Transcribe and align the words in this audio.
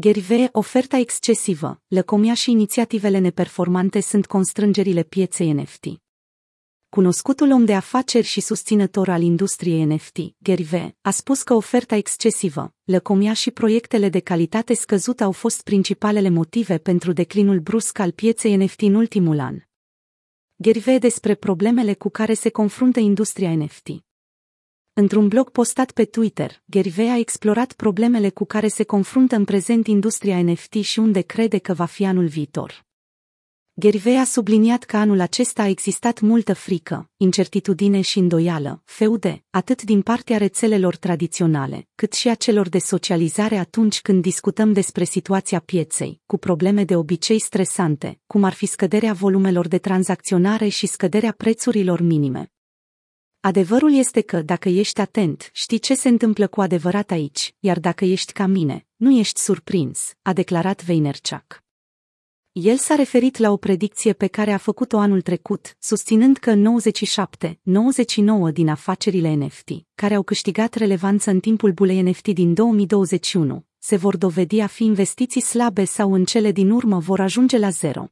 Gary 0.00 0.20
V. 0.20 0.30
Oferta 0.52 0.96
excesivă, 0.96 1.82
lăcomia 1.88 2.34
și 2.34 2.50
inițiativele 2.50 3.18
neperformante 3.18 4.00
sunt 4.00 4.26
constrângerile 4.26 5.02
pieței 5.02 5.52
NFT. 5.52 5.84
Cunoscutul 6.88 7.52
om 7.52 7.64
de 7.64 7.74
afaceri 7.74 8.26
și 8.26 8.40
susținător 8.40 9.08
al 9.08 9.22
industriei 9.22 9.84
NFT, 9.84 10.18
Gary 10.38 10.62
V., 10.62 10.72
a 11.00 11.10
spus 11.10 11.42
că 11.42 11.54
oferta 11.54 11.96
excesivă, 11.96 12.74
lăcomia 12.84 13.32
și 13.32 13.50
proiectele 13.50 14.08
de 14.08 14.20
calitate 14.20 14.74
scăzută 14.74 15.24
au 15.24 15.32
fost 15.32 15.62
principalele 15.62 16.28
motive 16.28 16.78
pentru 16.78 17.12
declinul 17.12 17.58
brusc 17.58 17.98
al 17.98 18.10
pieței 18.10 18.56
NFT 18.56 18.80
în 18.80 18.94
ultimul 18.94 19.40
an. 19.40 19.58
Gary 20.56 20.78
V. 20.78 20.98
despre 20.98 21.34
problemele 21.34 21.94
cu 21.94 22.08
care 22.08 22.34
se 22.34 22.48
confruntă 22.48 23.00
industria 23.00 23.54
NFT. 23.54 23.88
Într-un 25.00 25.28
blog 25.28 25.50
postat 25.50 25.90
pe 25.90 26.04
Twitter, 26.04 26.62
Gary 26.64 27.08
a 27.08 27.18
explorat 27.18 27.72
problemele 27.72 28.30
cu 28.30 28.44
care 28.44 28.68
se 28.68 28.84
confruntă 28.84 29.36
în 29.36 29.44
prezent 29.44 29.86
industria 29.86 30.42
NFT 30.42 30.74
și 30.74 30.98
unde 30.98 31.20
crede 31.20 31.58
că 31.58 31.72
va 31.72 31.84
fi 31.84 32.04
anul 32.04 32.26
viitor. 32.26 32.86
Gary 33.74 34.16
a 34.16 34.24
subliniat 34.24 34.84
că 34.84 34.96
anul 34.96 35.20
acesta 35.20 35.62
a 35.62 35.68
existat 35.68 36.20
multă 36.20 36.54
frică, 36.54 37.10
incertitudine 37.16 38.00
și 38.00 38.18
îndoială, 38.18 38.82
feude, 38.84 39.44
atât 39.50 39.82
din 39.82 40.02
partea 40.02 40.36
rețelelor 40.36 40.96
tradiționale, 40.96 41.88
cât 41.94 42.12
și 42.12 42.28
a 42.28 42.34
celor 42.34 42.68
de 42.68 42.78
socializare 42.78 43.56
atunci 43.56 44.00
când 44.00 44.22
discutăm 44.22 44.72
despre 44.72 45.04
situația 45.04 45.60
pieței, 45.60 46.20
cu 46.26 46.38
probleme 46.38 46.84
de 46.84 46.96
obicei 46.96 47.38
stresante, 47.38 48.20
cum 48.26 48.44
ar 48.44 48.52
fi 48.52 48.66
scăderea 48.66 49.12
volumelor 49.12 49.68
de 49.68 49.78
tranzacționare 49.78 50.68
și 50.68 50.86
scăderea 50.86 51.32
prețurilor 51.32 52.00
minime. 52.00 52.52
Adevărul 53.40 53.92
este 53.94 54.20
că, 54.20 54.42
dacă 54.42 54.68
ești 54.68 55.00
atent, 55.00 55.50
știi 55.52 55.78
ce 55.78 55.94
se 55.94 56.08
întâmplă 56.08 56.46
cu 56.46 56.60
adevărat 56.60 57.10
aici, 57.10 57.54
iar 57.58 57.80
dacă 57.80 58.04
ești 58.04 58.32
ca 58.32 58.46
mine, 58.46 58.86
nu 58.96 59.18
ești 59.18 59.40
surprins, 59.40 60.12
a 60.22 60.32
declarat 60.32 60.84
Vaynerchuk. 60.84 61.62
El 62.52 62.76
s-a 62.76 62.94
referit 62.94 63.36
la 63.36 63.50
o 63.50 63.56
predicție 63.56 64.12
pe 64.12 64.26
care 64.26 64.52
a 64.52 64.56
făcut-o 64.56 64.98
anul 64.98 65.20
trecut, 65.20 65.76
susținând 65.78 66.36
că 66.36 66.54
97-99 68.50 68.52
din 68.52 68.68
afacerile 68.68 69.34
NFT, 69.34 69.70
care 69.94 70.14
au 70.14 70.22
câștigat 70.22 70.74
relevanță 70.74 71.30
în 71.30 71.40
timpul 71.40 71.72
bulei 71.72 72.02
NFT 72.02 72.28
din 72.28 72.54
2021, 72.54 73.64
se 73.78 73.96
vor 73.96 74.16
dovedi 74.16 74.60
a 74.60 74.66
fi 74.66 74.84
investiții 74.84 75.40
slabe 75.40 75.84
sau 75.84 76.12
în 76.12 76.24
cele 76.24 76.52
din 76.52 76.70
urmă 76.70 76.98
vor 76.98 77.20
ajunge 77.20 77.58
la 77.58 77.70
zero. 77.70 78.06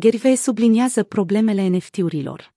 Gervais 0.00 0.40
subliniază 0.40 1.02
problemele 1.02 1.66
NFT-urilor. 1.66 2.54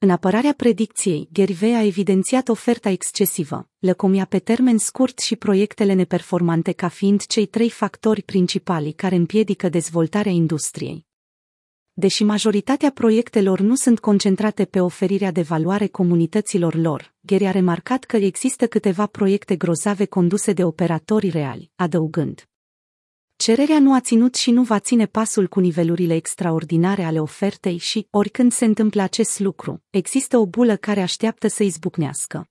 În 0.00 0.10
apărarea 0.10 0.54
predicției, 0.56 1.28
Gervais 1.32 1.74
a 1.74 1.82
evidențiat 1.82 2.48
oferta 2.48 2.88
excesivă, 2.88 3.68
lăcomia 3.78 4.24
pe 4.24 4.38
termen 4.38 4.78
scurt 4.78 5.18
și 5.18 5.36
proiectele 5.36 5.92
neperformante 5.92 6.72
ca 6.72 6.88
fiind 6.88 7.26
cei 7.26 7.46
trei 7.46 7.70
factori 7.70 8.22
principali 8.22 8.92
care 8.92 9.14
împiedică 9.14 9.68
dezvoltarea 9.68 10.32
industriei. 10.32 11.06
Deși 11.92 12.24
majoritatea 12.24 12.90
proiectelor 12.90 13.60
nu 13.60 13.74
sunt 13.74 14.00
concentrate 14.00 14.64
pe 14.64 14.80
oferirea 14.80 15.30
de 15.30 15.42
valoare 15.42 15.86
comunităților 15.86 16.74
lor, 16.74 17.14
Gary 17.20 17.46
a 17.46 17.50
remarcat 17.50 18.04
că 18.04 18.16
există 18.16 18.66
câteva 18.66 19.06
proiecte 19.06 19.56
grozave 19.56 20.04
conduse 20.04 20.52
de 20.52 20.64
operatori 20.64 21.28
reali, 21.28 21.70
adăugând. 21.74 22.48
Cererea 23.44 23.78
nu 23.78 23.94
a 23.94 24.00
ținut 24.00 24.34
și 24.34 24.50
nu 24.50 24.62
va 24.62 24.78
ține 24.78 25.06
pasul 25.06 25.46
cu 25.46 25.60
nivelurile 25.60 26.14
extraordinare 26.14 27.02
ale 27.02 27.20
ofertei 27.20 27.76
și, 27.76 28.06
oricând 28.10 28.52
se 28.52 28.64
întâmplă 28.64 29.02
acest 29.02 29.38
lucru, 29.38 29.82
există 29.90 30.38
o 30.38 30.46
bulă 30.46 30.76
care 30.76 31.00
așteaptă 31.00 31.48
să 31.48 31.62
izbucnească. 31.62 32.48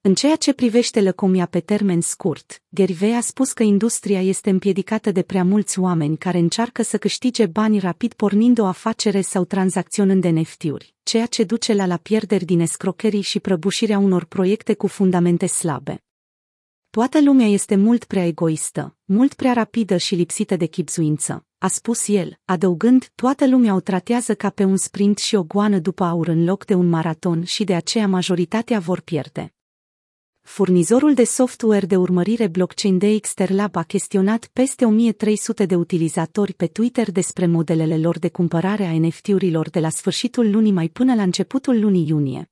În 0.00 0.14
ceea 0.14 0.36
ce 0.36 0.52
privește 0.52 1.00
lăcomia 1.00 1.46
pe 1.46 1.60
termen 1.60 2.00
scurt, 2.00 2.62
Gervais 2.74 3.14
a 3.14 3.20
spus 3.20 3.52
că 3.52 3.62
industria 3.62 4.22
este 4.22 4.50
împiedicată 4.50 5.10
de 5.10 5.22
prea 5.22 5.44
mulți 5.44 5.78
oameni 5.78 6.16
care 6.16 6.38
încearcă 6.38 6.82
să 6.82 6.98
câștige 6.98 7.46
bani 7.46 7.78
rapid 7.78 8.12
pornind 8.12 8.58
o 8.58 8.66
afacere 8.66 9.20
sau 9.20 9.44
tranzacționând 9.44 10.24
NFT-uri, 10.24 10.94
ceea 11.02 11.26
ce 11.26 11.44
duce 11.44 11.74
la 11.74 11.86
la 11.86 11.96
pierderi 11.96 12.44
din 12.44 12.60
escrocherii 12.60 13.20
și 13.20 13.40
prăbușirea 13.40 13.98
unor 13.98 14.24
proiecte 14.24 14.74
cu 14.74 14.86
fundamente 14.86 15.46
slabe. 15.46 16.02
Toată 16.98 17.20
lumea 17.20 17.46
este 17.46 17.76
mult 17.76 18.04
prea 18.04 18.26
egoistă, 18.26 18.96
mult 19.04 19.34
prea 19.34 19.52
rapidă 19.52 19.96
și 19.96 20.14
lipsită 20.14 20.56
de 20.56 20.66
chipzuință, 20.66 21.46
a 21.58 21.68
spus 21.68 22.08
el, 22.08 22.38
adăugând, 22.44 23.10
toată 23.14 23.48
lumea 23.48 23.74
o 23.74 23.80
tratează 23.80 24.34
ca 24.34 24.50
pe 24.50 24.64
un 24.64 24.76
sprint 24.76 25.18
și 25.18 25.34
o 25.34 25.42
goană 25.42 25.78
după 25.78 26.04
aur 26.04 26.28
în 26.28 26.44
loc 26.44 26.64
de 26.64 26.74
un 26.74 26.88
maraton 26.88 27.44
și 27.44 27.64
de 27.64 27.74
aceea 27.74 28.08
majoritatea 28.08 28.78
vor 28.78 29.00
pierde. 29.00 29.54
Furnizorul 30.40 31.14
de 31.14 31.24
software 31.24 31.86
de 31.86 31.96
urmărire 31.96 32.46
blockchain 32.46 32.98
Dexterlab 32.98 33.76
a 33.76 33.82
chestionat 33.82 34.50
peste 34.52 34.84
1300 34.84 35.66
de 35.66 35.74
utilizatori 35.74 36.52
pe 36.52 36.66
Twitter 36.66 37.10
despre 37.12 37.46
modelele 37.46 37.98
lor 37.98 38.18
de 38.18 38.28
cumpărare 38.28 38.84
a 38.84 38.98
NFT-urilor 38.98 39.70
de 39.70 39.80
la 39.80 39.88
sfârșitul 39.88 40.50
lunii 40.50 40.72
mai 40.72 40.88
până 40.88 41.14
la 41.14 41.22
începutul 41.22 41.80
lunii 41.80 42.08
iunie 42.08 42.51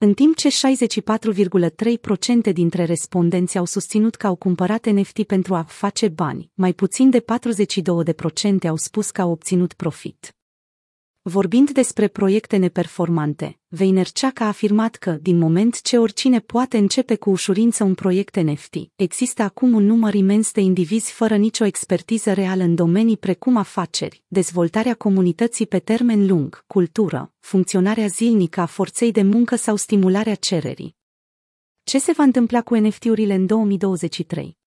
în 0.00 0.14
timp 0.14 0.36
ce 0.36 0.48
64,3% 0.48 2.52
dintre 2.52 2.84
respondenți 2.84 3.58
au 3.58 3.64
susținut 3.64 4.14
că 4.14 4.26
au 4.26 4.36
cumpărat 4.36 4.86
NFT 4.86 5.22
pentru 5.22 5.54
a 5.54 5.62
face 5.62 6.08
bani, 6.08 6.50
mai 6.54 6.72
puțin 6.72 7.10
de 7.10 7.24
42% 8.64 8.68
au 8.68 8.76
spus 8.76 9.10
că 9.10 9.20
au 9.20 9.30
obținut 9.30 9.72
profit. 9.72 10.37
Vorbind 11.28 11.70
despre 11.70 12.08
proiecte 12.08 12.56
neperformante, 12.56 13.58
Vaynerchuk 13.68 14.40
a 14.40 14.46
afirmat 14.46 14.96
că, 14.96 15.10
din 15.10 15.38
moment 15.38 15.82
ce 15.82 15.98
oricine 15.98 16.40
poate 16.40 16.78
începe 16.78 17.16
cu 17.16 17.30
ușurință 17.30 17.84
un 17.84 17.94
proiect 17.94 18.36
NFT, 18.36 18.74
există 18.96 19.42
acum 19.42 19.72
un 19.74 19.84
număr 19.84 20.14
imens 20.14 20.52
de 20.52 20.60
indivizi 20.60 21.12
fără 21.12 21.36
nicio 21.36 21.64
expertiză 21.64 22.32
reală 22.32 22.62
în 22.62 22.74
domenii 22.74 23.16
precum 23.16 23.56
afaceri, 23.56 24.22
dezvoltarea 24.28 24.94
comunității 24.94 25.66
pe 25.66 25.78
termen 25.78 26.26
lung, 26.26 26.64
cultură, 26.66 27.32
funcționarea 27.38 28.06
zilnică 28.06 28.60
a 28.60 28.66
forței 28.66 29.12
de 29.12 29.22
muncă 29.22 29.56
sau 29.56 29.76
stimularea 29.76 30.34
cererii. 30.34 30.96
Ce 31.82 31.98
se 31.98 32.12
va 32.12 32.22
întâmpla 32.22 32.62
cu 32.62 32.74
NFT-urile 32.74 33.34
în 33.34 33.46
2023? 33.46 34.57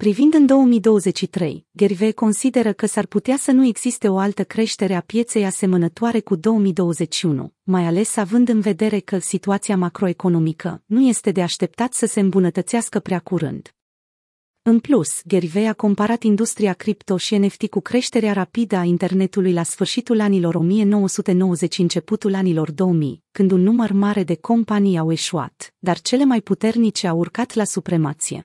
Privind 0.00 0.34
în 0.34 0.46
2023, 0.46 1.66
Gervais 1.76 2.14
consideră 2.14 2.72
că 2.72 2.86
s-ar 2.86 3.06
putea 3.06 3.36
să 3.36 3.50
nu 3.50 3.66
existe 3.66 4.08
o 4.08 4.18
altă 4.18 4.44
creștere 4.44 4.94
a 4.94 5.00
pieței 5.00 5.44
asemănătoare 5.44 6.20
cu 6.20 6.36
2021, 6.36 7.52
mai 7.62 7.86
ales 7.86 8.16
având 8.16 8.48
în 8.48 8.60
vedere 8.60 8.98
că 8.98 9.18
situația 9.18 9.76
macroeconomică 9.76 10.82
nu 10.86 11.08
este 11.08 11.30
de 11.30 11.42
așteptat 11.42 11.92
să 11.92 12.06
se 12.06 12.20
îmbunătățească 12.20 12.98
prea 12.98 13.18
curând. 13.18 13.74
În 14.62 14.78
plus, 14.78 15.20
Gervais 15.28 15.68
a 15.68 15.72
comparat 15.72 16.22
industria 16.22 16.72
cripto 16.72 17.16
și 17.16 17.36
NFT 17.36 17.66
cu 17.66 17.80
creșterea 17.80 18.32
rapidă 18.32 18.76
a 18.76 18.84
internetului 18.84 19.52
la 19.52 19.62
sfârșitul 19.62 20.20
anilor 20.20 20.54
1990 20.54 21.78
începutul 21.78 22.34
anilor 22.34 22.70
2000, 22.70 23.22
când 23.32 23.50
un 23.50 23.60
număr 23.60 23.92
mare 23.92 24.24
de 24.24 24.34
companii 24.34 24.98
au 24.98 25.12
eșuat, 25.12 25.74
dar 25.78 26.00
cele 26.00 26.24
mai 26.24 26.40
puternice 26.40 27.06
au 27.06 27.18
urcat 27.18 27.54
la 27.54 27.64
supremație. 27.64 28.44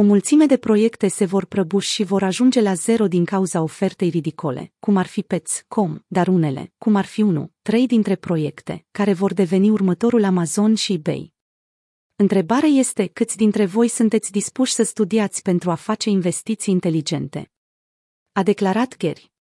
O 0.00 0.02
mulțime 0.02 0.46
de 0.46 0.56
proiecte 0.56 1.08
se 1.08 1.24
vor 1.24 1.44
prăbuși 1.44 1.92
și 1.92 2.02
vor 2.02 2.22
ajunge 2.22 2.60
la 2.60 2.74
zero 2.74 3.08
din 3.08 3.24
cauza 3.24 3.62
ofertei 3.62 4.08
ridicole, 4.08 4.72
cum 4.78 4.96
ar 4.96 5.06
fi 5.06 5.22
Pets.com, 5.22 5.98
dar 6.06 6.28
unele, 6.28 6.72
cum 6.78 6.94
ar 6.94 7.04
fi 7.04 7.22
unul, 7.22 7.52
trei 7.62 7.86
dintre 7.86 8.16
proiecte, 8.16 8.86
care 8.90 9.12
vor 9.12 9.34
deveni 9.34 9.70
următorul 9.70 10.24
Amazon 10.24 10.74
și 10.74 10.92
eBay. 10.92 11.32
Întrebarea 12.16 12.68
este 12.68 13.06
câți 13.06 13.36
dintre 13.36 13.64
voi 13.64 13.88
sunteți 13.88 14.30
dispuși 14.30 14.72
să 14.72 14.82
studiați 14.82 15.42
pentru 15.42 15.70
a 15.70 15.74
face 15.74 16.10
investiții 16.10 16.72
inteligente. 16.72 17.50
A 18.32 18.42
declarat 18.42 18.96
Gary. 18.96 19.32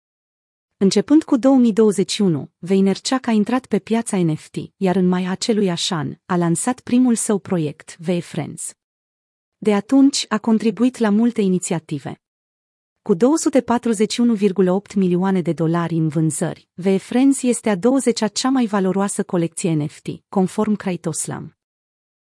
Începând 0.76 1.22
cu 1.22 1.36
2021, 1.36 2.50
Vaynerchuk 2.58 3.26
a 3.26 3.30
intrat 3.30 3.66
pe 3.66 3.78
piața 3.78 4.16
NFT, 4.16 4.56
iar 4.76 4.96
în 4.96 5.08
mai 5.08 5.26
acelui 5.26 5.70
an, 5.88 6.14
a 6.26 6.36
lansat 6.36 6.80
primul 6.80 7.14
său 7.14 7.38
proiect, 7.38 7.96
VFriends. 7.98 8.77
De 9.60 9.74
atunci 9.74 10.24
a 10.28 10.38
contribuit 10.38 10.96
la 10.96 11.10
multe 11.10 11.40
inițiative. 11.40 12.20
Cu 13.02 13.14
241,8 13.14 14.94
milioane 14.94 15.40
de 15.40 15.52
dolari 15.52 15.94
în 15.94 16.08
vânzări, 16.08 16.68
VFriends 16.74 17.42
este 17.42 17.70
a 17.70 17.76
20-a 17.76 18.28
cea 18.28 18.48
mai 18.48 18.66
valoroasă 18.66 19.22
colecție 19.22 19.72
NFT, 19.72 20.06
conform 20.28 20.74
Kraitoslam. 20.74 21.57